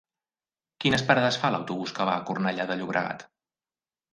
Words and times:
Quines 0.85 1.03
parades 1.09 1.37
fa 1.43 1.51
l'autobús 1.55 1.93
que 1.99 2.09
va 2.11 2.17
a 2.17 2.25
Cornellà 2.31 2.67
de 2.73 2.79
Llobregat? 2.81 3.29